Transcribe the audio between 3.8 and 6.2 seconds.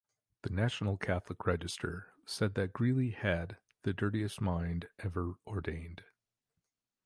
"the dirtiest mind ever ordained.